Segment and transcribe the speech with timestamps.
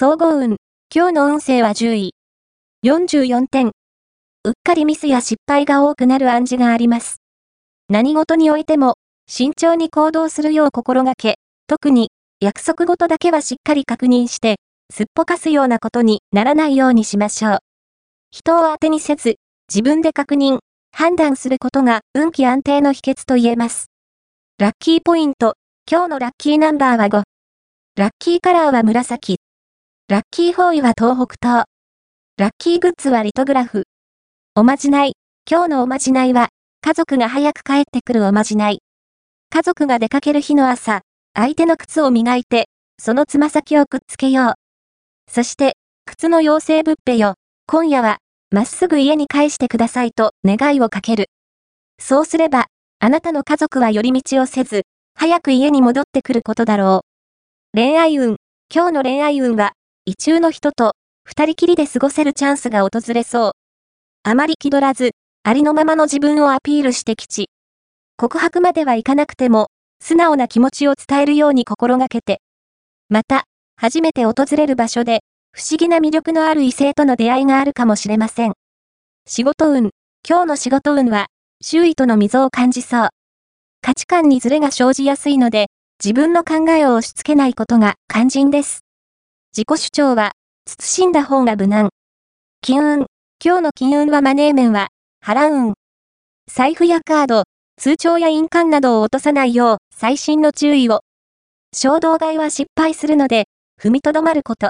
[0.00, 0.58] 総合運。
[0.94, 2.14] 今日の運勢は10位。
[2.86, 3.72] 44点。
[4.44, 7.16] うっかりミスや失敗が多くなる暗示があります。
[7.88, 8.94] 何事においても、
[9.26, 17.58] 慎重に行動するよう心がけ、特に、約束事だけはしっかり確認して、すっぽかすようなことにならないようにしましょう。
[18.30, 19.34] 人を当てにせず、
[19.68, 20.60] 自分で確認、
[20.92, 23.86] 判断することが運気安定の秘訣と言えます。
[24.60, 25.54] ラッキーポイント、
[25.90, 27.24] 今日のラッキーナンバーは5。
[27.96, 29.38] ラッキーカラーは紫。
[30.10, 31.66] ラッキーフォーイは東北東。
[32.38, 33.84] ラッキーグッズはリトグラフ。
[34.54, 35.12] おまじない。
[35.46, 36.48] 今日のおまじないは、
[36.80, 38.78] 家族が早く帰ってくるおまじない。
[39.50, 41.02] 家族が出かける日の朝、
[41.34, 44.54] 相手の靴を磨いて、そのつま先をくっつけよう。
[45.30, 47.34] そして、靴の妖精ぶっぺよ、
[47.66, 48.16] 今夜は、
[48.50, 51.26] まっすぐ家に帰してくださいと願いをかける。
[52.00, 57.02] そうすれば、あなたの家族は寄り道をせず、早く家に戻ってくることだろ
[57.74, 57.76] う。
[57.76, 58.36] 恋愛運。
[58.74, 59.72] 今日の恋愛運は、
[60.08, 63.52] 異中の人と、二人きりで過ごせるチャンスが訪れそう。
[64.22, 65.10] あまり気取らず、
[65.42, 67.50] ありのままの自分をアピールしてきち。
[68.16, 69.66] 告白まではいかなくても、
[70.00, 72.40] 素直な気持ちを伝えるように心がけて。
[73.10, 73.44] また、
[73.76, 75.20] 初めて訪れる場所で、
[75.52, 78.54] 不思議な魅力のある異性との出会いがあるかもしれません。
[79.26, 79.90] 仕事運。
[80.26, 81.26] 今日の仕事運は、
[81.60, 83.08] 周囲との溝を感じそう。
[83.82, 85.66] 価値観にズレが生じやすいので、
[86.02, 88.87] 自分の考えを押し付けないことが肝心です。
[89.56, 90.32] 自己主張は、
[90.66, 91.88] 慎んだ方が無難。
[92.60, 93.06] 金運。
[93.42, 94.88] 今日の金運はマネー面は、
[95.24, 95.74] 払運。
[96.52, 97.44] 財布やカード、
[97.78, 101.00] 通帳や印鑑などを落とさないよう、最新の注意を。
[101.74, 103.46] 衝動買いは失敗するので、
[103.80, 104.66] 踏みとどまること。